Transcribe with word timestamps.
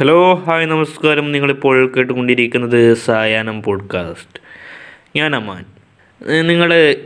Hello 0.00 0.34
hi 0.34 0.66
നമസ്കാരം. 0.66 1.32
നിങ്ങളിപ്പോൾ 1.32 1.92
കേട്ടുകൊണ്ടിരിക്കുന്നത് 1.96 2.94
സായാഹ്നം 2.94 3.62
പോഡ്കാസ്റ്റ് 3.62 4.40
ഞാൻ 5.16 5.36
അമാൻ. 5.36 5.64
നിങ്ങൾ 6.46 6.96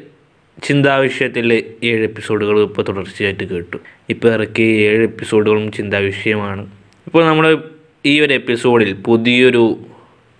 ചിന്താവിഷയത്തിൽ 0.63 1.75
ഏഴ് 1.85 2.05
എപ്പിസോഡുകൾ 2.05 2.61
ഇപ്പോൾ 2.61 2.83
തുടർച്ചയായിട്ട് 2.83 3.45
കേട്ടു. 3.45 3.77
ഇപ്പോൾ 4.09 4.33
ഇറക്കി 4.33 4.63
ഏഴ് 4.63 5.03
എപ്പിസോഡുകളും 5.03 5.73
ചിന്താവിഷയമാണ് 5.73 6.67
ഇപ്പോൾ 7.07 7.27
നമ്മൾ 7.27 7.65
ഈ 8.07 8.21
ഒരു 8.21 8.35
എപ്പിസോഡിൽ 8.35 8.93
പുതിയൊരു 8.93 9.79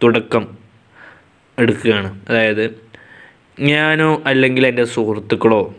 തുടക്കം 0.03 0.49
എടുക്കുകയാണ്. 1.59 2.21
അതായത് 2.29 2.79
ഞാനോ 3.61 4.23
അല്ലെങ്കിൽ 4.27 4.67
എന്റെ 4.67 4.85
സുഹൃത്തുക്കളോ 4.85 5.75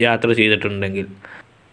യാത്ര 0.00 0.32
ചെയ്തിട്ടുണ്ടെങ്കിൽ 0.32 1.06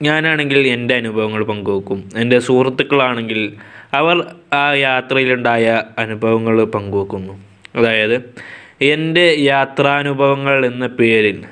ഞാനാണെങ്കിൽ 0.02 0.68
എന്റെ 0.68 0.96
അനുഭവങ്ങൾ 0.96 1.44
പങ്കുവെക്കും. 1.44 2.10
എന്റെ 2.16 2.40
സുഹൃത്തുക്കളാണെങ്കിൽ 2.40 3.54
അവർ 3.94 4.26
ആ 4.54 4.74
യാത്രയിലുണ്ടായ 4.74 5.84
അനുഭവങ്ങൾ 5.98 6.64
പങ്കുവെക്കുന്നു. 6.66 7.34
അതായത് 7.76 8.34
എന്റെ 8.82 9.36
യാത്രാനുഭവങ്ങൾ 9.40 10.66
എന്ന 10.66 10.88
പേരിൽ 10.88 11.44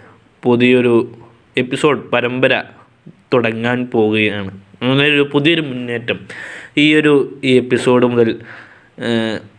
പുതിയൊരു 0.43 1.15
എപ്പിസോഡ് 1.57 2.09
പരമ്പര 2.09 2.63
തുടങ്ങാൻ 3.33 3.85
പോവുകയാണ്. 3.85 4.51
അങ്ങനെയൊരു 4.81 5.29
പുതിയൊരു 5.33 5.61
മുന്നേറ്റം 5.61 6.19
ഈ 6.77 6.95
ഒരു 6.95 7.39
ഈ 7.43 7.57
എപ്പിസോഡ് 7.57 8.05
മുതൽ 8.05 8.39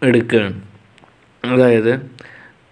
എടുക്കുകയാണ്. 0.03 0.61
അതായത് 1.45 2.11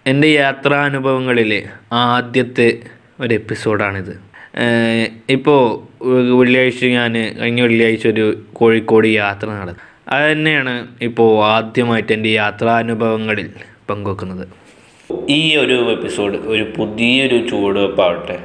എന്റെ 0.05 0.27
യാത്രാനുഭവങ്ങളിലെ 0.27 1.63
ആദ്യത്തെ 1.91 2.79
ഒരു 3.19 3.33
എപ്പിസോഡാണിത്. 3.33 4.21
ഇപ്പോൾ 5.29 5.90
വെള്ളിയാഴ്ച 6.03 6.85
ഞാൻ 6.85 7.35
കഴിഞ്ഞ 7.39 7.61
വെള്ളിയാഴ്ച 7.61 8.07
ഒരു 8.07 8.37
കോഴിക്കോട് 8.53 9.07
യാത്ര 9.07 9.45
നടന്നു 9.45 9.73
അത് 10.09 10.31
തന്നെയാണ് 10.31 10.87
ഇപ്പോൾ 11.01 11.45
ആദ്യമായിട്ട് 11.45 12.13
എന്റെ 12.13 12.29
യാത്രാനുഭവങ്ങളിൽ 12.29 13.49
പങ്കുവെക്കുന്നത്. 13.89 14.47
ഈ 15.29 15.55
ഒരു 15.55 15.91
എപ്പിസോഡ് 15.91 16.37
ഒരു 16.37 16.73
പുതിയൊരു 16.77 17.47
ചുവടുവെപ്പാവട്ടെ. 17.47 18.39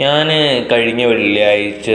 ഞാൻ 0.00 0.28
കഴിഞ്ഞ 0.72 1.04
വെള്ളിയാഴ്ച 1.04 1.90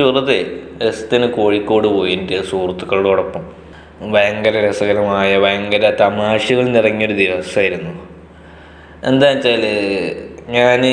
വെറുതെ 0.00 0.46
രസത്തിന് 0.86 1.32
കോഴിക്കോട് 1.32 1.88
പോയി 1.88 2.12
എന്റെ 2.12 2.42
സുഹൃത്തുക്കളോടൊപ്പം. 2.42 3.44
ഭയങ്കര 4.12 4.68
രസകരമായ 4.68 5.38
ഭയങ്കര 5.38 5.90
തമാശകൾ 6.00 6.62
നിറഞ്ഞൊരു 6.62 7.12
ദിവസമായിരുന്നു. 7.12 8.08
എന്താ 9.04 9.28
വെച്ചാൽ 9.30 9.64
ഞാൻ 10.48 10.86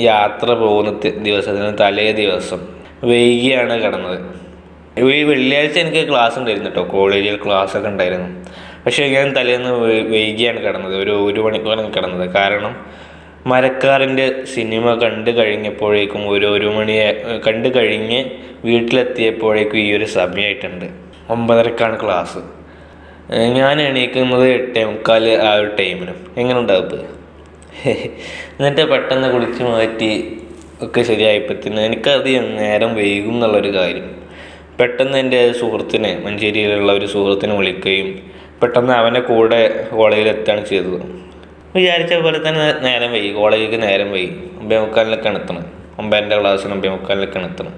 യാത്ര 0.00 0.52
പോകുന്ന 0.52 0.90
ദിവസത്തിന് 1.22 1.78
തലേ 1.80 2.12
ദിവസം 2.12 2.73
വൈകിയാണ് 3.10 3.74
കിടന്നത്. 3.84 4.18
ഈ 5.16 5.22
വെള്ളിയാഴ്ച 5.30 5.76
എനിക്ക് 5.84 6.02
ക്ലാസ് 6.10 6.36
ഉണ്ടായിരുന്നു 6.40 6.70
കേട്ടോ 6.70 6.82
കോളേജിൽ 6.94 7.36
ക്ലാസ് 7.44 7.74
ഒക്കെ 7.78 7.88
ഉണ്ടായിരുന്നു. 7.92 8.28
പക്ഷേ 8.84 9.04
ഞാൻ 9.14 9.28
തലേന്ന് 9.36 9.70
വൈകിയാണ് 10.14 10.60
കിടന്നത്. 10.66 10.94
ഒരു 11.02 11.14
ഒരു 11.28 11.40
മണിക്കൂറാണ് 11.46 11.90
കിടന്നത്. 11.96 12.26
കാരണം 12.38 12.74
മരക്കാറിന്റെ 13.52 14.26
സിനിമ 14.54 14.86
കണ്ടു 15.02 15.30
കഴിഞ്ഞപ്പോഴേക്കും 15.38 16.22
ഒരു 16.34 16.46
ഒരു 16.56 16.68
മണി 16.76 16.94
കണ്ടു 17.46 17.68
കഴിഞ്ഞ് 17.76 18.20
വീട്ടിലെത്തിയപ്പോഴേക്കും 18.68 19.78
ഈ 19.86 19.88
ഒരു 19.96 20.06
സമയമായിട്ടുണ്ട്. 20.18 20.86
ഒമ്പതരക്കാണ് 21.34 21.96
ക്ലാസ് 22.02 22.42
ഞാൻ 23.58 23.76
എണീക്കുന്നത് 23.88 24.46
എട്ടേ 24.58 24.80
മുക്കാൽ 24.84 25.24
ആ 25.48 25.50
ഒരു 25.60 25.68
ടൈമിനും 25.80 26.16
എങ്ങനെ 26.40 26.56
ഉണ്ടാവും 26.60 27.04
എന്നിട്ട് 28.58 28.82
പെട്ടെന്ന് 28.90 29.28
കുളിച്ച് 29.34 29.62
മാറ്റി 29.70 30.10
ഒക്കെ 30.82 31.02
ശരിയായപ്പത്തിന് 31.02 31.80
എനിക്കത് 31.80 32.58
നേരം 32.58 32.94
വൈകും 32.94 33.34
എന്നുള്ളൊരു 33.34 33.74
കാര്യം. 33.74 34.06
പെട്ടെന്ന് 34.80 35.18
എന്റെ 35.18 35.52
സുഹൃത്തിനെ 35.52 36.22
മഞ്ചേരിയിലുള്ള 36.24 36.92
ഒരു 36.92 37.06
സുഹൃത്തിനെ 37.06 37.56
വിളിക്കുകയും 37.56 38.08
പെട്ടെന്ന് 38.62 38.92
അവന്റെ 38.92 39.20
കൂടെ 39.20 39.86
കോളേജിൽ 39.96 40.28
എത്തുകയാണ് 40.28 40.66
ചെയ്തത്. 40.66 40.98
വിചാരിച്ച 41.76 42.14
പോലെ 42.14 42.48
തന്നെ 42.48 42.66
നേരം 42.80 43.12
വൈകി 43.12 43.32
കോളേജിലേക്ക് 43.32 43.82
നേരം 43.82 44.12
വൈകി. 44.12 44.36
ഒമ്പേ 44.60 44.78
മുക്കാലിനൊക്കെയാണ് 44.78 45.38
എത്തണം. 45.42 45.64
ഒമ്പതിന്റെ 45.98 46.40
ക്ലാസ്സിന് 46.40 46.72
ഒമ്പേ 46.72 46.88
മുക്കാലിനൊക്കെയാണ് 46.88 47.50
എത്തണം 47.50 47.74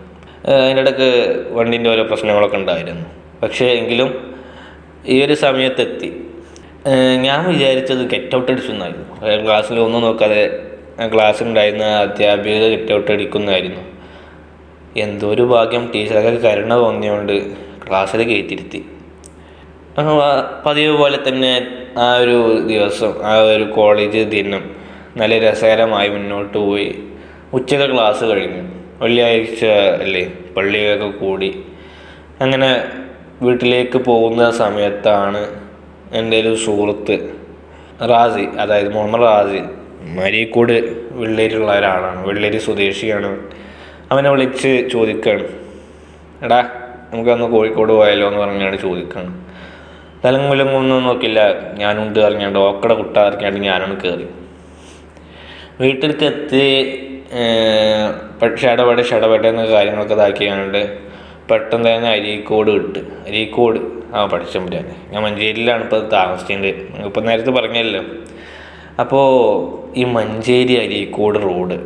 അതിന്റെ 0.47 0.83
ഇടയ്ക്ക് 0.83 1.09
വണ്ടീന്റെ 1.51 1.91
ഓരോ 1.91 2.03
പ്രശ്നങ്ങളൊക്കെ 2.03 2.57
ഉണ്ടായിരുന്നു. 2.57 3.07
പക്ഷേ 3.43 3.67
എങ്കിലും 3.67 4.37
ഈ 5.07 5.25
ഒരു 5.25 5.35
സമയത്തെത്തി. 5.35 6.23
ഞാൻ 7.27 7.49
വിചാരിച്ചത് 7.53 7.99
ഗെറ്റ് 7.99 8.37
ഔട്ട് 8.37 8.53
അടിച്ചു 8.53 8.73
എന്നായിരുന്നു 8.73 9.45
ക്ലാസ്സിൽ 9.45 9.81
ഒന്നും 9.81 10.03
നോക്കാതെ 10.03 10.43
ക്ലാസ്സിലുണ്ടായിരുന്ന 11.05 11.85
അധ്യാപിക 11.85 12.69
ഗെറ്റ് 12.69 12.95
ഔട്ട് 12.95 13.13
അടിക്കുന്നതായിരുന്നു 13.13 13.83
എന്തോ 14.97 15.31
ഒരു 15.31 15.43
ഭാഗ്യം 15.43 15.93
ടീച്ചറൊക്കെ 15.95 16.49
കരുണ 16.49 16.75
തോന്നിയോണ്ട് 16.75 17.57
ക്ലാസ്സിൽ 17.89 18.23
കയറ്റിരുത്തി 18.23 18.81
പതിവ് 20.67 20.97
പോലെ 20.97 21.19
തന്നെ 21.29 21.67
ആ 21.99 22.17
ഒരു 22.17 22.61
ദിവസം 22.67 23.13
ആ 23.25 23.35
ഒരു 23.43 23.63
കോളേജ് 23.63 24.31
ദിനം 24.31 24.65
നല്ല 25.17 25.39
രസകരമായി 25.39 26.09
മുന്നോട്ട് 26.09 26.59
പോയി. 26.59 26.89
ഉച്ചയ്ക്ക് 27.53 27.95
ക്ലാസ് 27.95 28.25
കഴിഞ്ഞു. 28.25 28.63
വെള്ളിയാഴ്ച 29.01 29.65
അല്ലേ 30.03 30.33
പള്ളിയൊക്കെ 30.57 31.11
കൂടി. 31.11 31.51
അങ്ങനെ 32.41 32.85
വീട്ടിലേക്ക് 33.43 33.99
പോകുന്ന 33.99 34.51
സമയത്താണ് 34.51 35.43
എന്റെ 36.13 36.41
ഒരു 36.41 36.55
സുഹൃത്ത് 36.55 37.17
റാസി 38.11 38.45
അതായത് 38.61 38.93
മുഹമ്മദ് 38.95 39.23
റാസി 39.23 39.63
മരീക്കോട് 40.19 40.73
വെള്ളേരിയുള്ള 41.21 41.71
ഒരാളാണ് 41.81 42.21
വെള്ളേരി 42.29 42.59
സ്വദേശിയാണ്. 42.67 43.31
അവനെ 44.13 44.29
വിളിച്ച് 44.35 44.71
ചോദിക്കുകയാണ് 44.95 45.47
എടാ 46.47 46.61
നമുക്കന്ന് 47.11 47.47
കോഴിക്കോട് 47.55 47.93
പോയാലോ 47.99 48.25
എന്ന് 48.29 48.41
പറഞ്ഞാണ് 48.45 48.77
ചോദിക്കുകയാണ് 48.85 49.33
തലങ്ങുലം 50.25 50.71
ഒന്നും 50.79 51.05
നോക്കില്ല. 51.09 51.41
ഞാനുണ്ട് 51.83 52.19
അറിഞ്ഞാണ്ട് 52.27 52.59
ഓക്കട 52.59 52.93
കുട്ട 53.01 53.17
അറിഞ്ഞാണ്ട് 53.29 53.61
ഞാനാണ് 53.69 53.97
കയറി 54.05 54.27
വീട്ടിലേക്ക് 55.81 56.27
എത്തി 56.33 56.65
ഷടപട 58.63 59.01
ഷടപട 59.11 59.45
എന്ന 59.53 59.63
കാര്യങ്ങളൊക്കെ 59.75 60.15
ഇതാക്കിയാണ്ട് 60.19 60.81
പെട്ടെന്ന് 61.51 61.89
തന്നെ 61.95 62.09
അരീക്കോട് 62.17 62.71
വിട്ട്. 62.77 63.01
അരീക്കോട് 63.29 63.79
ആ 64.17 64.21
പഠിച്ചമ്പരാൻ 64.33 64.87
ഞാൻ 65.13 65.21
മഞ്ചേരിയിലാണ് 65.27 65.83
ഇപ്പോൾ 65.87 66.01
താമസിച്ചിട്ടുണ്ട് 66.15 66.69
ഇപ്പം 67.09 67.23
നേരത്തെ 67.29 67.53
പറഞ്ഞല്ലോ. 67.59 68.03
അപ്പോൾ 69.03 69.27
ഈ 70.01 70.03
മഞ്ചേരി 70.17 70.75
അരീക്കോട് 70.83 71.39
റോഡ് 71.47 71.77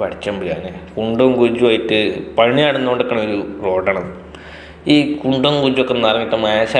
പഠിച്ചമ്പരാന് 0.00 0.70
കുണ്ടും 0.96 1.30
കുജുമായിട്ട് 1.40 1.98
പണി 2.38 2.60
നടന്നുകൊണ്ടിരിക്കണ 2.62 3.20
ഒരു 3.26 3.38
റോഡാണ്. 3.66 4.02
ഈ 4.92 4.96
കുണ്ടും 5.22 5.54
കുജൊക്കെ 5.62 5.94
നിറഞ്ഞിട്ട് 6.04 6.38
മേശ 6.44 6.74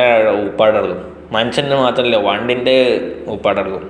ഉപ്പാടർക്കും 0.47 1.01
മനുഷ്യന്റെ 1.37 1.77
മാത്രമല്ല 1.77 2.19
വണ്ടിന്റെ 2.29 2.77
ഉപ്പാടർക്കും 3.35 3.85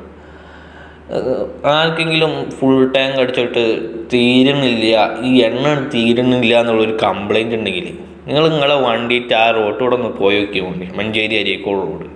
ആർക്കെങ്കിലും 1.77 2.33
ഫുൾ 2.57 2.77
ടാങ്ക് 2.95 3.21
അടിച്ചിട്ട് 3.23 3.65
തീരുന്നില്ല 4.13 4.97
ഈ 5.29 5.33
എണ്ണ 5.49 5.75
തീരുന്നില്ല 5.95 6.53
എന്നുള്ളൊരു 6.61 6.95
കംപ്ലൈന്റ് 7.07 7.57
ഉണ്ടെങ്കിൽ 7.57 7.87
നിങ്ങൾ 8.27 8.45
നിങ്ങളെ 8.49 8.77
വണ്ടിയിട്ട് 8.89 9.35
ആ 9.43 9.47
റോട്ടിലൂടെ 9.59 9.95
ഒന്ന് 9.97 10.11
പോയി 10.21 10.39
നോക്കിയാൽ 10.41 10.67
മതി 10.71 10.87
മഞ്ചേരി 10.99 11.37
അരീക്കോട് 11.43 11.81
റോഡ്. 11.87 12.07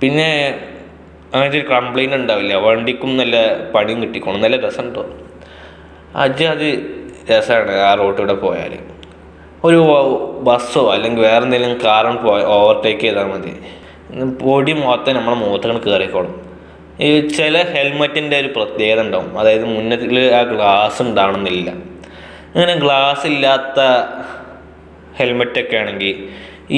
പിന്നെ 0.00 0.30
അങ്ങനത്തെ 1.34 1.58
ഒരു 1.60 1.66
കംപ്ലൈന്റ് 1.74 2.16
ഉണ്ടാവില്ല. 2.20 2.54
വണ്ടിക്കും 2.66 3.10
നല്ല 3.20 3.36
പണിയും 3.74 3.98
കിട്ടിക്കോണം 4.04 4.40
നല്ല 4.44 4.56
രസമുണ്ടോ? 4.66 5.02
അജ് 6.22 6.46
അത് 6.54 6.66
രസമാണ് 7.30 7.74
ആ 7.88 7.90
റോട്ടിലൂടെ 8.00 8.34
പോയാൽ 8.44 8.72
ഒരു 9.68 9.78
ബസ്സോ 10.48 10.82
അല്ലെങ്കിൽ 10.94 11.20
വേറെ 11.28 11.42
എന്തെങ്കിലും 11.46 11.74
കാറും 11.84 12.16
പോയി 12.24 12.44
ഓവർടേക്ക് 12.56 13.02
ചെയ്താൽ 13.04 13.26
മതി. 13.32 13.52
പൊടി 14.42 14.72
മൊത്തം 14.84 15.12
നമ്മളെ 15.18 15.36
മുഖത്താണ് 15.42 15.80
കയറിക്കോളും 15.84 16.34
ഈ 17.06 17.10
ചില 17.36 17.56
ഹെൽമെറ്റിന്റെ 17.74 18.36
ഒരു 18.42 18.50
പ്രത്യേകത 18.56 19.00
ഉണ്ടാവും. 19.06 19.30
അതായത് 19.40 19.66
മുന്നത്തിൽ 19.76 20.18
ആ 20.38 20.40
ഗ്ലാസ് 20.52 20.98
ഉണ്ടാവണമെന്നില്ല. 21.06 21.70
അങ്ങനെ 22.54 22.74
ഗ്ലാസ് 22.84 23.24
ഇല്ലാത്ത 23.32 23.80
ഹെൽമെറ്റൊക്കെ 25.18 25.76
ആണെങ്കിൽ 25.82 26.16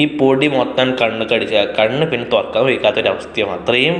ഈ 0.01 0.03
പൊടി 0.19 0.47
മൊത്തം 0.57 0.87
കണ്ണ് 1.01 1.25
കടിച്ച 1.31 1.55
കണ്ണ് 1.79 2.05
പിന്നെ 2.11 2.27
തുറക്കാൻ 2.33 2.63
വയ്ക്കാത്തൊരവസ്ഥയാണ് 2.69 3.53
അത്രയും 3.57 3.97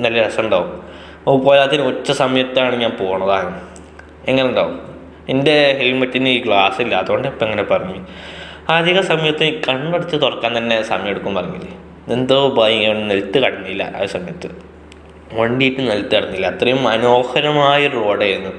നല്ല 0.00 0.26
രസമുണ്ടാവും. 0.26 0.70
അപ്പോൾ 1.18 1.44
പോരാത്തിന് 1.44 1.82
ഉച്ച 1.82 2.12
സമയത്താണ് 2.12 2.76
ഞാൻ 2.76 2.90
പോണതാണ് 2.90 3.60
എങ്ങനെ 4.28 4.48
ഉണ്ടാവും 4.48 4.80
എന്റെ 5.28 5.76
ഹെൽമെറ്റിന് 5.78 6.28
ഈ 6.28 6.42
ഗ്ലാസ് 6.42 6.80
ഇല്ല. 6.82 6.94
അതുകൊണ്ട് 6.94 7.28
ഇപ്പം 7.28 7.44
എങ്ങനെ 7.46 7.62
പറഞ്ഞു. 7.62 8.00
അധിക 8.68 9.00
സമയത്ത് 9.00 9.62
കണ്ണടച്ച് 9.68 10.16
തുറക്കാൻ 10.16 10.56
തന്നെ 10.58 10.82
സമയം 10.82 11.08
എടുക്കും 11.08 11.34
പറഞ്ഞില്ലേ? 11.34 11.72
എന്തോ 12.12 12.54
ഭയങ്കര 12.58 12.92
നിലത്ത് 12.92 13.38
കടന്നില്ല 13.38 13.82
ആ 13.96 14.06
സമയത്ത്. 14.06 14.48
വണ്ടിയിട്ട് 15.34 15.80
നിലത്ത് 15.80 16.14
കടന്നില്ല. 16.16 16.46
അത്രയും 16.46 16.84
മനോഹരമായ 16.84 17.88
റോഡായിരുന്നു. 17.88 18.52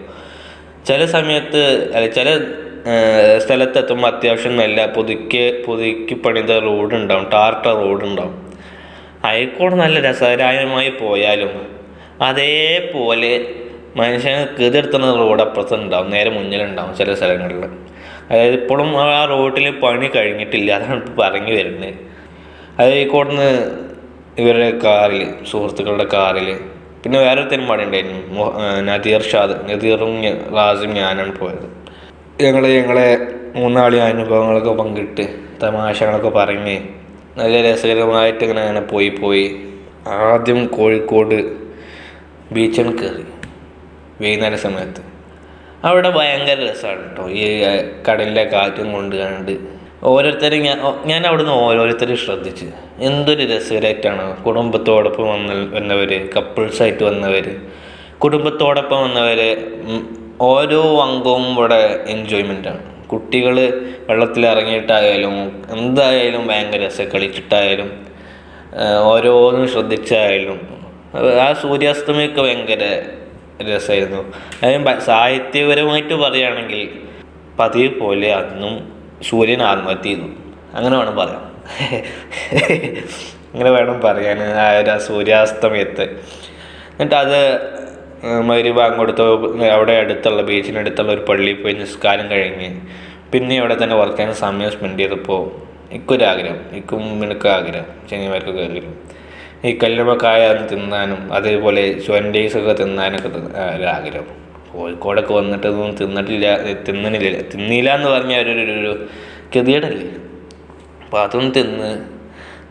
ചില 0.87 1.05
സമയത്ത് 1.05 1.91
അല്ല 1.95 2.07
ചില 2.07 2.29
സ്ഥലത്തെത്തുമ്പോൾ 3.37 4.07
അത്യാവശ്യം 4.07 4.57
നല്ല 4.57 4.85
പുതുക്കി 4.85 5.63
പുതുക്കി 5.65 6.13
പണിത 6.25 6.59
റോഡ് 6.59 6.95
ഉണ്ടാവും 6.95 7.29
ടാർട്ട 7.33 7.65
റോഡ് 7.67 8.03
ഉണ്ടാവും 8.05 8.35
അയക്കോട് 9.27 9.75
നല്ല 9.81 9.97
രസകരമായി 10.07 10.91
പോയാലും 11.01 11.53
അതേപോലെ 12.27 13.31
മനുഷ്യനെ 13.99 14.41
കീതെടുത്തുന്ന 14.57 15.07
റോഡ് 15.21 15.43
അപ്പുറത്ത് 15.45 15.75
ഉണ്ടാവും 15.83 16.09
നേരെ 16.15 16.29
മുന്നിലുണ്ടാവും 16.35 16.91
ചില 16.99 17.13
സ്ഥലങ്ങളിൽ. 17.19 17.61
അതായത് 18.29 18.55
ഇപ്പോഴും 18.61 18.89
ആ 19.03 19.21
റോഡിൽ 19.31 19.65
പണി 19.83 20.07
കഴിഞ്ഞിട്ടില്ല 20.15 20.69
അതാണ് 20.77 20.97
ഇപ്പോൾ 21.01 21.15
പറഞ്ഞു 21.21 21.53
വരുന്നത്. 21.57 21.93
അത് 22.79 22.91
നിന്ന് 23.31 23.49
ഇവരുടെ 24.41 24.69
കാറിൽ 24.83 25.23
സുഹൃത്തുക്കളുടെ 25.51 26.07
കാറിൽ 26.13 26.49
പിന്നെ 27.03 27.17
വേറെ 27.25 27.41
ഒരു 27.41 27.65
പണി 27.71 27.83
ഉണ്ടായിരുന്നു 27.87 28.45
നദീർ 28.89 29.23
ഷാദ് 29.31 29.55
നദീറും 29.69 30.13
റാസും 30.57 30.91
ഞാനാണ് 30.99 31.33
പോയത്. 31.41 31.67
ഞങ്ങൾ 32.45 32.63
ഞങ്ങളെ 32.77 33.09
മൂന്നാളി 33.59 33.97
അനുഭവങ്ങളൊക്കെ 34.07 34.73
പങ്കിട്ട് 34.81 35.25
തമാശകളൊക്കെ 35.63 36.31
പറഞ്ഞ് 36.39 36.75
നല്ല 37.37 37.71
രസകരമായിട്ട് 37.71 38.41
ഇങ്ങനെ 38.43 38.61
അങ്ങനെ 38.61 38.81
പോയി 38.81 39.09
പോയി. 39.09 39.47
ആദ്യം 40.07 40.67
കോഴിക്കോട് 40.67 41.39
ബീച്ചിൽ 42.51 42.87
കയറി 42.99 43.25
വൈകുന്നേര 44.21 44.55
സമയത്ത്. 44.55 45.01
അവിടെ 45.85 46.09
ഭയങ്കര 46.09 46.57
രസമാണ് 46.69 47.03
കേട്ടോ 47.03 47.29
ഈ 47.29 47.43
കടലിലെ 48.07 48.43
കാറ്റും 48.43 48.93
കൊണ്ട് 48.93 49.15
കണ്ട്. 49.15 49.53
ഓരോരുത്തരും 50.03 50.61
ഞാൻ 50.63 50.77
ഞാൻ 51.05 51.27
അവിടുന്ന് 51.27 51.51
ഓരോരുത്തരും 51.51 52.17
ശ്രദ്ധിച്ച്. 52.17 52.67
എന്തൊരു 52.99 53.43
രസകരമായിട്ടാണ് 53.53 54.43
കുടുംബത്തോടൊപ്പം 54.43 55.27
വന്ന 55.29 55.53
വന്നവർ 55.77 56.29
കപ്പിൾസായിട്ട് 56.35 57.03
വന്നവർ 57.03 57.47
കുടുംബത്തോടൊപ്പം 58.23 59.01
വന്നവർ 59.01 59.41
ഓരോ 60.41 61.01
അംഗവും 61.01 61.53
ഇവിടെ 61.53 62.03
എൻജോയ്മെന്റാണ് 62.07 62.88
കുട്ടികൾ 63.09 63.55
വെള്ളത്തിൽ 64.09 64.43
ഇറങ്ങിയിട്ടായാലും 64.45 65.35
എന്തായാലും 65.75 66.43
ഭയങ്കര 66.49 66.81
രസം 66.85 67.07
കളിച്ചിട്ടായാലും 67.13 67.89
ഓരോന്നും 69.11 69.65
ശ്രദ്ധിച്ചായാലും 69.73 70.59
ആ 71.45 71.47
സൂര്യാസ്തമയമൊക്കെ 71.61 72.41
ഭയങ്കര 72.41 72.83
രസമായിരുന്നു. 73.69 74.21
അതായത് 74.63 75.01
സാഹിത്യപരമായിട്ട് 75.09 76.15
പറയുകയാണെങ്കിൽ 76.23 76.81
പതിവ് 77.59 77.91
പോലെ 78.01 78.29
അന്നും 78.33 78.75
സൂര്യൻ 79.29 79.61
ആത്മഹത്യ 79.71 80.09
ചെയ്തു. 80.09 80.27
അങ്ങനെ 80.75 80.95
വേണം 80.97 81.15
പറയാം 81.21 81.45
അങ്ങനെ 83.53 83.69
വേണം 83.75 83.97
പറയാൻ 84.05 84.39
ആ 84.63 84.65
ഒരു 84.79 84.93
സൂര്യാസ്തമയത്ത്. 85.07 86.05
എന്നിട്ട് 86.93 87.15
അത് 87.15 87.39
മരുഭാഗം 88.47 88.97
കൊടുത്ത് 88.97 89.23
അവിടെ 89.71 89.93
അടുത്തുള്ള 89.93 90.41
ബീച്ചിനടുത്തുള്ള 90.41 91.11
ഒരു 91.11 91.23
പള്ളിയിൽ 91.29 91.57
പോയി 91.61 91.73
നിസ്കാരം 91.73 92.27
കഴിഞ്ഞ് 92.31 92.69
പിന്നെ 93.31 93.55
അവിടെ 93.57 93.75
തന്നെ 93.75 93.95
വർക്ക് 93.95 94.19
നേരം 94.19 94.35
സമയം 94.35 94.71
സ്പെൻഡ് 94.71 94.99
ചെയ്തപ്പോൾ 94.99 95.41
ഇക്കൊരാഗ്രഹം 95.91 96.59
ഇക്കും 96.75 97.03
മിണുക്ക 97.19 97.47
ആഗ്രഹം 97.47 97.87
ചെങ്ങന്മാർക്കൊക്കെ 98.09 98.61
ആഗ്രഹം 98.61 98.95
ഈ 99.65 99.71
കല്ലുമക്കായ 99.83 100.43
തിന്നാനും 100.69 101.21
അതേപോലെ 101.33 101.83
ചൊൻഡേസ് 102.05 102.57
ഒക്കെ 102.57 102.73
തിന്നാനൊക്കെ 102.73 103.29
ഒരാഗ്രഹം 103.75 104.27
കോഴിക്കോടൊക്കെ 104.71 105.33
വന്നിട്ട് 105.33 105.67
ഒന്നും 105.67 105.95
തിന്നിട്ടില്ല 105.95 106.47
തിന്നണില്ല 106.89 107.37
തിന്നില്ല 107.53 107.89
എന്ന് 107.95 108.09
പറഞ്ഞാൽ 108.09 108.49
ഒരു 108.65 108.93
ഗതികേടല്ലേ 109.55 110.09
അപ്പോൾ 111.03 111.19
അതും 111.21 111.45
തിന്ന് 111.49 111.91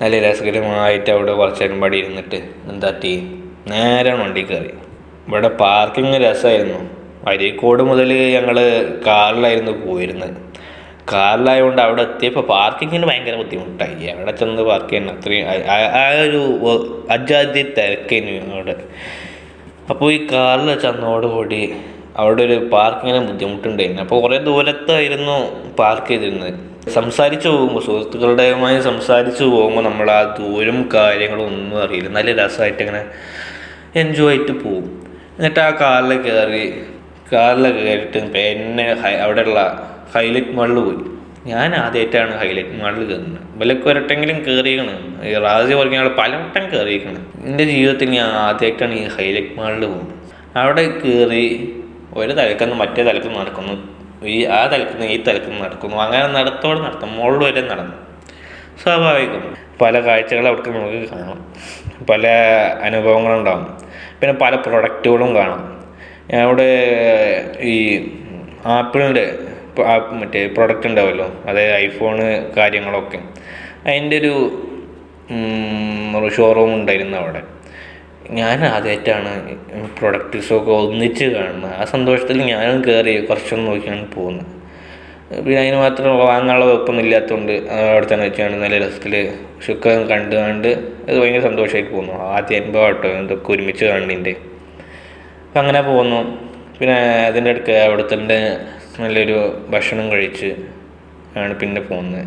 നല്ല 0.03 0.17
രസകരമായിട്ട് 0.21 1.11
അവിടെ 1.11 1.33
കുറച്ച് 1.33 1.63
നേരം 1.63 1.81
പടി 1.81 1.97
ഇരുന്നിട്ട് 1.99 2.39
എന്താ 2.71 2.91
ടീ 3.05 3.15
നേരെ 3.67 4.13
വണ്ടി 4.13 4.43
കയറി. 4.43 4.71
ഇവിടെ 5.29 5.49
പാർക്കിംഗ് 5.49 6.17
രസമായിരുന്നു. 6.17 6.91
അരീക്കോട് 7.29 7.83
മുതൽ 7.83 8.13
ഞങ്ങൾ 8.13 8.61
കാറിലായിരുന്നു 9.07 9.87
പോയിരുന്നത്. 9.87 10.37
കാറിലായതുകൊണ്ട് 11.13 11.83
അവിടെ 11.83 12.03
എത്തിയപ്പോൾ 12.03 12.41
പാർക്കിങ്ങിന് 12.41 13.07
ഭയങ്കര 13.07 13.35
ബുദ്ധിമുട്ടായി. 13.37 14.07
അവിടെ 14.07 14.31
ചെന്ന് 14.31 14.63
പാർക്ക് 14.63 14.89
ചെയ്യണം? 14.89 15.19
അത്രയും 15.19 15.47
ആ- 15.47 16.21
ഒരു 16.21 17.07
അജാദ്യ 17.11 17.63
തിരക്കായിരുന്നു 17.63 18.55
അവിടെ. 18.55 18.77
അപ്പോൾ 19.91 20.13
ഈ 20.13 20.27
കാറിൽ 20.33 20.81
ചെന്നോടുകൂടി 20.81 21.73
അവിടെ 22.17 22.43
ഒരു 22.43 22.69
പാർക്കിങ്ങിന് 22.73 23.27
ബുദ്ധിമുട്ടുണ്ടായിരുന്നു. 23.27 24.03
അപ്പോൾ 24.03 24.21
കുറേ 24.21 24.39
ദൂരത്തായിരുന്നു 24.39 25.67
പാർക്ക് 25.77 26.07
ചെയ്തിരുന്നത്. 26.07 26.55
സംസാരിച്ചു 26.91 27.49
പോകുമ്പോൾ 27.49 27.85
സുഹൃത്തുക്കളുടെയുമായി 27.85 28.81
സംസാരിച്ചു 28.81 29.45
പോകുമ്പോൾ 29.45 29.85
നമ്മൾ 29.85 30.11
ആ 30.11 30.37
ദൂരം 30.39 30.89
കാര്യങ്ങളും 30.95 31.47
ഒന്നും 31.47 31.83
അറിയില്ല. 31.83 32.09
നല്ല 32.09 32.45
രസമായിട്ട് 32.45 32.83
ഇങ്ങനെ 32.83 33.05
എൻജോയ് 33.97 34.29
ആയിട്ട് 34.29 34.53
പോകും. 34.53 35.08
എന്നിട്ട് 35.39 35.61
ആ 35.61 35.71
കാറിൽ 35.81 36.13
കയറി 36.23 36.65
കാറിൽ 37.33 37.65
കയറിയിട്ട് 37.77 38.21
പിന്നെ 38.35 38.85
അവിടെയുള്ള 39.25 39.61
ഹൈലൈറ്റ് 40.15 40.49
മാളിൽ 40.49 40.79
പോയി. 40.87 41.03
ഞാൻ 41.47 41.75
ആദ്യമായിട്ടാണ് 41.75 42.33
ഹൈലൈറ്റ് 42.41 42.75
മാളിൽ 42.83 43.03
കയറുന്നത് 43.11 43.43
ഇവലൊക്കെ 43.57 43.89
ഒരട്ടെങ്കിലും 43.91 44.39
കയറിയാണ് 44.47 44.95
ഈ 45.29 45.35
റാസി 45.45 45.75
പറഞ്ഞ 45.75 46.09
പലവട്ടം 46.21 46.65
കയറിയിരിക്കണം 46.73 47.23
എന്റെ 47.45 47.65
ജീവിതത്തിൽ 47.65 48.11
ഞാൻ 48.11 48.31
ആദ്യമായിട്ടാണ് 48.47 48.95
ഈ 48.95 49.05
ഹൈലൈറ്റ് 49.17 49.55
മാളിൽ 49.61 49.85
പോകുന്നത്. 49.87 50.15
അവിടെ 50.63 50.85
കയറി 51.03 51.47
ഒരു 52.17 52.33
തലക്കുന്ന് 52.33 52.77
മറ്റേ 52.77 53.03
തലക്കുന്ന് 53.05 53.39
നടക്കുന്നു. 53.41 53.75
ഈ 54.27 54.45
ആ 54.45 54.67
തലക്കുന്ന് 54.67 55.07
ഈ 55.07 55.23
തലക്കുന്ന് 55.23 55.61
നടക്കുന്നു. 55.65 55.97
അങ്ങനെ 55.97 56.27
നടത്തോടെ 56.39 56.81
നടത്തും. 56.81 57.11
മുകളിൽ 57.17 57.45
വരെ 57.45 57.61
നടന്നു. 57.61 57.97
സ്വാഭാവികം. 58.83 59.43
പല 59.81 60.01
കാഴ്ചകൾ 60.01 60.49
അവർക്ക് 60.49 60.71
നമുക്ക് 60.71 61.09
കാണാം. 61.09 61.39
പല 62.11 62.27
അനുഭവങ്ങളുണ്ടാകും 62.83 63.67
പിന്നെ 64.21 64.33
പല 64.43 64.55
പ്രൊഡക്റ്റുകളും 64.55 65.35
കാണാം. 65.35 65.63
അവിടെ 66.43 66.71
ഈ 67.61 67.77
ആപ്പിളിന്റെ 68.67 69.25
മറ്റേ 70.13 70.47
പ്രൊഡക്റ്റ് 70.47 70.87
ഉണ്ടാവുമല്ലോ 70.87 71.29
അതായത് 71.47 71.75
ഐഫോണ് 71.75 72.25
കാര്യങ്ങളൊക്കെ. 72.57 73.19
അതിന്റെ 73.87 74.17
ഒരു 74.19 74.35
ഷോറൂം 76.37 76.75
ഉണ്ടായിരുന്നു 76.75 77.19
അവിടെ. 77.19 77.43
ഞാൻ 78.31 78.65
ആദ്യമായിട്ടാണ് 78.65 79.33
പ്രൊഡക്റ്റ്സൊക്കെ 79.99 80.73
ഒന്നിച്ച് 80.73 81.25
കാണുന്നത്. 81.25 81.75
ആ 81.75 81.85
സന്തോഷത്തിൽ 81.85 82.43
ഞാനും 82.43 82.85
കയറി 82.85 83.25
കുറച്ചൊന്ന് 83.25 83.67
നോക്കിയാണ് 83.71 84.13
പോകുന്നത്. 84.13 84.58
പിന്നെ 85.31 85.59
അതിന് 85.63 85.79
മാത്രം 85.85 86.11
വാങ്ങാനുള്ള 86.21 86.67
വെപ്പൊന്നും 86.73 87.03
ഇല്ലാത്തതുകൊണ്ട് 87.05 87.53
അവിടെ 87.89 88.07
തന്നെ 88.13 88.25
വെച്ചാണ് 88.29 88.55
നല്ല 88.63 88.77
രസത്തിൽ 88.85 89.15
ശുക്രം 89.67 90.03
കണ്ട് 90.11 90.35
കണ്ട് 90.43 90.69
അത് 91.09 91.17
ഭയങ്കര 91.21 91.43
സന്തോഷമായിട്ട് 91.49 91.91
പോകുന്നു. 91.95 92.15
ആദ്യ 92.37 92.61
അനുഭവം 92.61 92.87
കേട്ടോ 92.87 93.09
എന്തൊക്കെ 93.19 93.51
ഒരുമിച്ച് 93.55 93.85
കണ്ടിന്റെ 93.93 94.33
അപ്പം 95.43 95.59
അങ്ങനെ 95.63 95.81
പോകുന്നു. 95.89 96.21
പിന്നെ 96.79 96.97
അതിന്റെ 97.29 97.51
അടുക്ക് 97.51 97.75
അവിടുത്തെ 97.85 98.17
നല്ലൊരു 99.03 99.37
ഭക്ഷണം 99.73 100.07
കഴിച്ച് 100.13 100.51
ആണ് 101.41 101.55
പിന്നെ 101.63 101.81
പോകുന്നത്. 101.91 102.25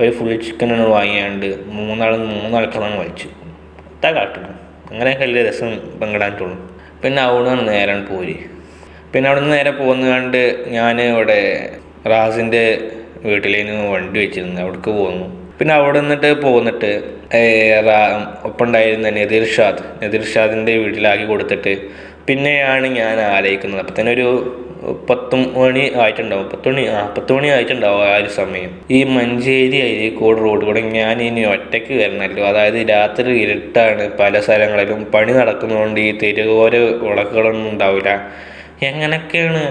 ഒരു 0.00 0.10
ഫുൾ 0.18 0.32
ആണ് 0.76 0.86
വാങ്ങിയാണ്ട് 0.96 1.48
മൂന്നാളും 1.76 2.22
മൂന്നാൾക്കാണ് 2.42 2.96
വലിച്ചു. 3.02 3.28
അത്താ 3.90 4.10
കാട്ടണം 4.18 4.54
അങ്ങനെ 4.90 5.10
വലിയ 5.22 5.42
രസം 5.48 5.70
പങ്കിടാൻ 6.00 6.34
പിന്നെ 7.02 7.20
അവിടുന്ന് 7.22 7.64
നേരാണ് 7.72 8.04
പോരി. 8.12 8.36
പിന്നെ 9.12 9.26
അവിടെ 9.28 9.40
നിന്ന് 9.42 9.56
നേരെ 9.56 9.72
പോകുന്നതുകൊണ്ട് 9.80 10.40
ഞാൻ 10.76 10.96
ഇവിടെ 11.08 11.40
റാസിന്റെ 12.06 12.90
വീട്ടിലേന്ന് 13.24 13.90
വണ്ടി 13.92 14.20
വെച്ചിരുന്നു. 14.20 14.60
അവിടേക്ക് 14.60 14.90
പോന്നു. 14.90 15.26
പിന്നെ 15.58 15.74
അവിടെ 15.74 16.00
നിന്നിട്ട് 16.00 16.32
പോന്നിട്ട് 16.42 16.90
ഒപ്പം 18.44 18.66
ഉണ്ടായിരുന്ന 18.66 19.10
നദീർ 19.10 19.44
ഷാദ് 19.54 20.68
വീട്ടിലാക്കി 20.84 21.24
കൊടുത്തിട്ട് 21.24 21.74
പിന്നെയാണ് 22.26 22.86
ഞാൻ 22.86 23.20
ആലോചിക്കുന്നത്. 23.20 23.80
അപ്പം 23.80 23.94
തന്നെ 24.00 24.12
ഒരു 24.12 24.28
പത്ത് 25.10 25.34
മണി 25.34 25.92
ആയിട്ടുണ്ടാവും. 26.02 26.50
പത്ത് 26.52 26.68
മണി 26.68 26.86
ആ 26.86 27.14
പത്ത് 27.16 27.32
മണി 27.32 27.48
ആയിട്ടുണ്ടാവും 27.48 28.02
ആ 28.08 28.16
ഒരു 28.16 28.28
സമയം. 28.28 28.70
ഈ 28.90 29.04
മഞ്ചേരി 29.04 29.78
അരീക്കോട് 29.80 30.40
റോഡ് 30.44 30.64
കൂടെ 30.64 30.80
ഞാൻ 30.80 31.22
ഇനി 31.22 31.44
ഒറ്റയ്ക്ക് 31.44 31.92
വരണമല്ലോ 31.92 32.44
അതായത് 32.46 32.88
രാത്രി 32.90 33.32
ഇരുട്ടാണ് 33.42 34.16
പല 34.16 34.40
സ്ഥലങ്ങളിലും. 34.40 35.04
പണി 35.04 35.32
നടക്കുന്നതുകൊണ്ട് 35.32 36.00
ഈ 36.00 36.18
തെരുവോര 36.22 36.76
വിളക്കുകളൊന്നും 36.76 37.70
ഉണ്ടാവില്ല. 37.70 38.28
എങ്ങനെയൊക്കെയാണ് 38.82 39.62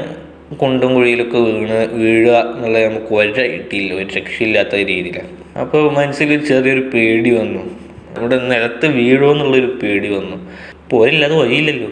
കുണ്ടും 0.55 0.93
കുഴിയിലൊക്കെ 0.95 1.37
വീണ് 1.37 1.93
വീഴുക 1.93 2.53
എന്നുള്ളത് 2.55 2.85
നമുക്ക് 2.85 3.13
ഒരു 3.13 3.31
കിട്ടിയില്ല 3.37 3.93
ഒരു 3.93 4.07
രക്ഷയില്ലാത്ത 4.17 4.75
രീതിയിലാണ്. 4.75 5.59
അപ്പോൾ 5.59 5.91
മനസ്സിൽ 5.91 6.45
ചെറിയൊരു 6.45 6.79
പേടി 6.79 7.29
വന്നു. 7.29 7.63
ഇവിടെ 8.17 8.35
നിലത്ത് 8.35 8.85
വീഴുമോ 8.85 9.31
എന്നുള്ളൊരു 9.31 9.79
പേടി 9.83 10.07
വന്നു. 10.07 10.37
പോരില്ലാതെ 10.91 11.35
വഴിയില്ലല്ലോ. 11.35 11.89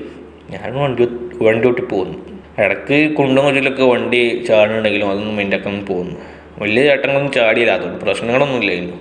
ഞാൻ 0.50 0.75
വണ്ടി 0.75 1.07
വണ്ടി 1.43 1.67
ഓട്ടി 1.67 1.81
പോകുന്നു 1.81 2.17
ഇടയ്ക്ക് 2.63 3.15
കുണ്ടും 3.15 3.43
കുഴിയിലൊക്കെ 3.45 3.83
വണ്ടി 3.83 4.43
ചാടുന്നുണ്ടെങ്കിലും 4.47 5.09
അതൊന്നും 5.09 5.41
എന്റെ 5.41 5.57
ഒക്കെ 5.57 5.69
പോകുന്നു 5.69 6.15
വലിയ 6.59 6.83
ചേട്ടങ്ങളൊന്നും 6.83 7.33
ചാടിയില്ല 7.33 7.71
അതുകൊണ്ട് 7.71 8.05
പ്രശ്നങ്ങളൊന്നും 8.05 8.59
ഇല്ലായിരുന്നു. 8.59 8.97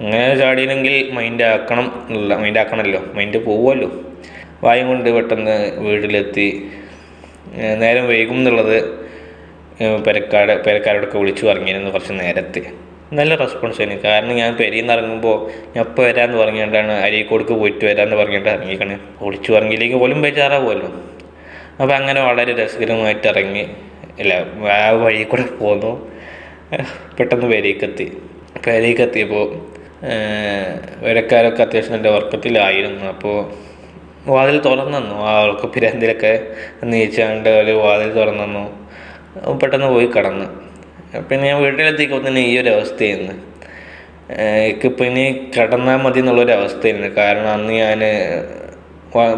അങ്ങനെ 0.00 0.36
ചാടിയില്ലെങ്കിൽ 0.36 1.10
മൈൻഡ് 1.12 1.42
ആക്കണം 1.42 1.92
മൈൻഡ് 2.42 2.58
ആക്കണമല്ലോ 2.58 3.02
മൈൻഡ് 3.14 3.44
പോവുമല്ലോ. 3.44 4.04
വായും 4.62 4.88
കൊണ്ട് 4.88 5.10
പെട്ടെന്ന് 5.10 5.72
വീട്ടിലെത്തി 5.78 6.70
നേരം 7.54 8.08
വൈകും 8.08 8.36
എന്നുള്ളത് 8.36 8.76
പെരക്കാട് 10.06 10.64
പെരക്കാരോടൊക്കെ 10.64 11.18
വിളിച്ചു 11.18 11.46
പറഞ്ഞിരുന്നു 11.46 11.90
കുറച്ച് 11.90 12.12
നേരത്തെ. 12.12 12.62
നല്ല 13.12 13.34
റെസ്പോൺസ് 13.34 13.80
ആയിരുന്നു. 13.80 14.02
കാരണം 14.04 14.34
ഞാൻ 14.36 14.56
പെരിയിൽ 14.56 14.82
നിന്ന് 14.82 14.92
ഇറങ്ങുമ്പോൾ 14.92 15.36
ഞാൻ 15.76 15.84
ഇപ്പോൾ 15.84 16.02
വരാമെന്ന് 16.02 16.38
പറഞ്ഞുകൊണ്ടാണ് 16.38 16.92
അരീക്കോടുക്ക് 16.92 17.52
പോയിട്ട് 17.52 17.84
വരാമെന്ന് 17.84 18.16
പറഞ്ഞിട്ട് 18.16 18.48
ഇറങ്ങിക്കണ്. 18.48 18.98
വിളിച്ചു 19.22 19.52
പറഞ്ഞില്ലെങ്കിൽ 19.52 19.98
പോലും 19.98 20.22
ബേജാറാവുമല്ലോ. 20.22 20.88
അപ്പോൾ 21.80 21.94
അങ്ങനെ 21.94 22.20
വളരെ 22.20 22.52
രസകരമായിട്ട് 22.64 23.26
ഇറങ്ങി. 23.28 23.64
ഇല്ല 24.18 24.46
ആ 24.72 24.90
വഴി 24.90 25.22
കൂടെ 25.22 25.42
പോന്നു. 25.42 26.10
പെട്ടെന്ന് 27.18 27.46
പെരേക്കെത്തി. 27.46 28.06
പെരേക്കെത്തിയപ്പോൾ 28.66 29.46
വരക്കാരൊക്കെ 31.04 31.62
അത്യാവശ്യം 31.62 31.92
നല്ല 31.92 32.08
വർക്കത്തിലായിരുന്നു. 32.08 33.04
അപ്പോൾ 33.08 33.36
വാതിൽ 34.34 34.56
തുറന്നു 34.68 35.16
ആൾക്ക് 35.32 35.66
പിരാന്തിലൊക്കെ 35.74 36.32
നീച്ചാണ്ട് 36.92 37.48
അവർ 37.54 37.68
വാതിൽ 37.86 38.10
തുറന്നു 38.18 38.64
പെട്ടെന്ന് 39.60 39.88
പോയി 39.94 40.08
കടന്ന്. 40.16 40.46
പിന്നെ 41.28 41.44
ഞാൻ 41.50 41.58
വീട്ടിലെത്തിക്കുമ്പോൾ 41.64 42.24
തന്നെ 42.28 42.42
ഈ 42.50 42.54
ഒരു 42.62 42.70
അവസ്ഥയായിരുന്നു. 42.76 43.34
എനിക്കിപ്പോൾ 44.62 45.06
ഇനി 45.10 45.24
കടന്നാൽ 45.56 45.98
മതി 46.04 46.20
എന്നുള്ളൊരു 46.22 46.52
അവസ്ഥയായിരുന്നു 46.58 47.10
കാരണം 47.20 47.50
അന്ന് 47.56 47.74
ഞാൻ 47.82 48.00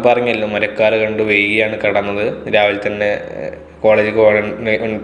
പറഞ്ഞല്ലോ 0.05 0.47
മരക്കാർ 0.53 0.93
കണ്ട് 1.03 1.21
വൈകിയാണ് 1.29 1.75
കടന്നത്. 1.83 2.25
രാവിലെ 2.55 2.79
തന്നെ 2.87 3.09
കോളേജിൽ 3.83 4.15
പോകാൻ 4.17 4.47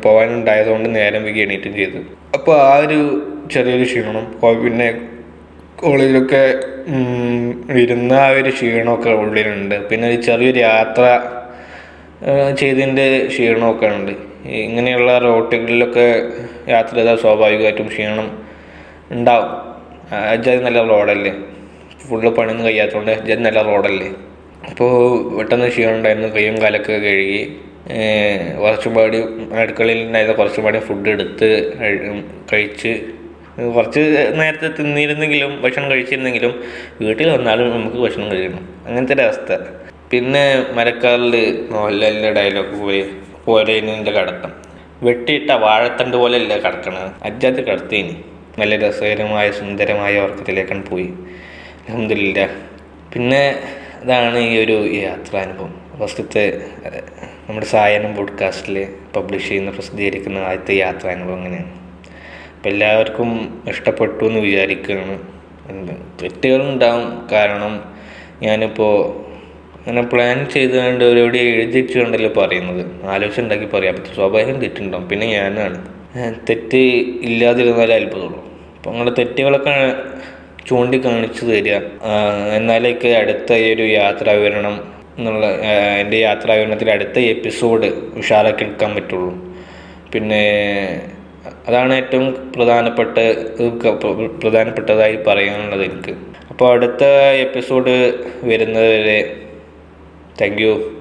പോകാനുണ്ടായതുകൊണ്ട് 0.06 0.88
നേരം 0.98 1.22
വൈകി 1.28 1.42
എണീറ്റും 1.46 1.74
ചെയ്തു. 1.80 2.00
അപ്പോൾ 2.38 2.56
ആ 2.66 2.74
ഒരു 2.86 3.00
ചെറിയൊരു 3.54 3.86
ക്ഷീണം. 3.90 4.26
പിന്നെ 4.66 4.88
കോളേജിലൊക്കെ 5.78 6.56
ഇരുന്ന 7.80 8.14
ആ 8.14 8.28
ഒരു 8.28 8.50
ക്ഷീണമൊക്കെ 8.50 9.10
ഉള്ളിലുണ്ട്. 9.10 9.90
പിന്നെ 9.90 10.08
ഒരു 10.08 10.22
ചെറിയൊരു 10.22 10.60
യാത്ര 10.60 11.20
ചെയ്തതിന്റെ 12.60 13.26
ക്ഷീണമൊക്കെ 13.28 13.88
ഉണ്ട്. 13.88 14.12
ഇങ്ങനെയുള്ള 14.50 15.18
റോട്ടുകളിലൊക്കെ 15.18 16.24
യാത്ര 16.70 16.96
ചെയ്താൽ 16.96 17.18
സ്വാഭാവികമായിട്ടും 17.18 17.88
ക്ഷീണം 17.88 18.44
ഉണ്ടാവും. 19.12 19.50
അജാതി 20.30 20.64
നല്ല 20.64 20.84
റോഡല്ലേ? 20.84 21.34
ഫുള്ള് 22.10 22.32
പണിയൊന്നും 22.32 22.66
കഴിയാത്തതുകൊണ്ട് 22.66 23.12
അജാതി 23.12 23.42
നല്ല 23.42 23.62
റോഡല്ലേ? 23.62 24.10
അപ്പോൾ 24.70 24.92
പെട്ടെന്ന് 25.38 25.70
ക്ഷീണം 25.70 25.96
ഉണ്ടായിരുന്നു. 25.96 26.28
കയ്യും 26.28 26.62
കാലൊക്കെ 26.62 26.94
കഴുകി 26.94 27.58
കുറച്ചും 28.62 28.94
പാടി 28.94 29.24
അടുക്കളയിൽ 29.60 30.02
ഉണ്ടായിരുന്ന 30.04 30.38
കുറച്ചും 30.38 30.64
പാടി 30.64 30.80
ഫുഡ് 30.80 31.10
എടുത്ത് 31.10 31.78
കഴി- 31.80 32.24
കഴിച്ച് 32.54 33.02
കുറച്ച് 33.58 34.00
നേരത്തെ 34.36 34.68
തിന്നിരുന്നെങ്കിലും 34.68 35.62
ഭക്ഷണം 35.62 35.92
കഴിച്ചിരുന്നെങ്കിലും 35.92 36.64
വീട്ടിൽ 37.02 37.30
വന്നാലും 37.30 37.72
നമുക്ക് 37.72 37.98
ഭക്ഷണം 37.98 38.32
കഴിക്കണം. 38.32 38.70
അങ്ങനത്തെ 38.86 39.14
ഒരവസ്ഥ 39.14 39.58
പിന്നെ 40.12 40.66
മരക്കാറിൽ 40.72 41.68
മോഹൻലാലിന്റെ 41.72 42.34
ഡയലോഗ് 42.34 42.82
പോയി 42.82 43.10
പോരേനിന്റെ 43.46 44.12
കടത്തം. 44.12 44.52
വെട്ടിയിട്ട 45.04 45.52
വാഴത്തണ്ട് 45.52 46.18
പോലെയല്ല 46.18 46.58
കടക്കണത്. 46.58 47.12
അജാത്ത് 47.24 47.68
കടത്തേനി. 47.68 48.26
നല്ല 48.60 48.88
രസകരമായ 48.88 49.52
സുന്ദരമായ 49.52 50.20
ഉറക്കത്തിലേക്കാണ് 50.20 50.88
പോയി. 50.88 51.14
അലഹമില്ല 51.90 52.50
പിന്നെ 53.14 53.60
അതാണ് 54.04 54.40
ഈ 54.40 54.64
ഒരു 54.64 54.94
യാത്രാനുഭവം. 54.94 55.82
ഫസ്റ്റത്തെ 56.00 56.62
നമ്മുടെ 57.50 57.66
സായനം 57.66 58.16
പോഡ്കാസ്റ്റിൽ 58.16 58.88
പബ്ലിഷ് 59.16 59.48
ചെയ്യുന്ന 59.48 59.72
പ്രസിദ്ധീകരിക്കുന്ന 59.72 60.38
ആദ്യത്തെ 60.38 60.76
യാത്രാനുഭവം 60.76 61.36
അങ്ങനെയാണ് 61.36 61.87
അപ്പം 62.68 62.76
എല്ലാവർക്കും 62.76 63.62
ഇഷ്ടപ്പെട്ടു 63.70 64.26
എന്ന് 64.26 64.40
വിചാരിക്കുകയാണ് 64.40 65.20
തെറ്റുകളുണ്ടാവും. 66.24 67.28
കാരണം 67.32 67.84
ഞാനിപ്പോൾ 68.42 69.20
അങ്ങനെ 69.88 70.02
പ്ലാൻ 70.02 70.46
ചെയ്തുകൊണ്ട് 70.54 71.04
എവിടെ 71.04 71.38
എഴുതിച്ചുകൊണ്ടല്ലോ 71.38 72.30
പറയുന്നത്. 72.38 73.06
ആലോചിച്ചുണ്ടാക്കി 73.06 73.66
പറയാം. 73.66 73.96
അപ്പം 73.96 74.16
സ്വാഭാവികം 74.16 74.60
തെറ്റുണ്ടാവും. 74.60 75.10
പിന്നെ 75.10 75.28
ഞാനാണ്. 75.28 75.88
തെറ്റ് 76.50 76.78
ഇല്ലാതിരുന്നാലേ 77.22 77.96
അത്ഭുതമുള്ളൂ. 77.96 78.46
അപ്പം 78.78 78.92
അങ്ങനെ 78.92 79.12
തെറ്റുകളൊക്കെ 79.12 79.96
ചൂണ്ടിക്കാണിച്ചു 80.68 81.46
തരിക. 81.46 81.76
എന്നാലേക്ക് 82.56 83.08
അടുത്ത 83.08 83.54
ഈ 83.54 83.74
ഒരു 83.74 83.84
യാത്രാവിവരണം 83.84 84.84
എന്നുള്ള 85.18 85.46
എന്റെ 86.00 86.18
യാത്രാ 86.18 86.54
വിവരണത്തിൽ 86.56 86.92
അടുത്ത 86.92 87.20
എപ്പിസോഡ് 87.20 87.86
ഉഷാറാക്കി 88.18 88.64
എടുക്കാൻ 88.64 88.96
പറ്റുള്ളൂ. 88.96 89.48
പിന്നെ 90.14 90.48
അതാണ് 91.68 91.94
ഏറ്റവും 91.94 92.52
പ്രധാനപ്പെട്ട 92.56 93.18
പ്രധാനപ്പെട്ടതായി 94.44 95.16
പറയാനുള്ളത് 95.28 95.84
എനിക്ക്. 95.84 96.14
അപ്പോൾ 96.50 96.74
അടുത്ത 96.74 97.04
എപ്പിസോഡ് 97.46 98.14
വരുന്നത് 98.44 98.88
വരെ 98.88 99.20
താങ്ക് 100.42 100.62
യു 100.62 100.97